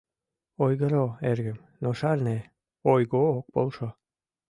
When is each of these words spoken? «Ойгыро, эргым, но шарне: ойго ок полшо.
«Ойгыро, 0.63 1.05
эргым, 1.31 1.59
но 1.81 1.89
шарне: 1.99 2.37
ойго 2.91 3.21
ок 3.37 3.45
полшо. 3.53 3.87